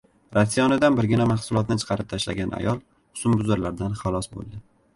[0.35, 4.67] Ratsionidan birgina mahsulotni chiqarib tashlagan ayol husnbuzarlardan xalos bo‘ldi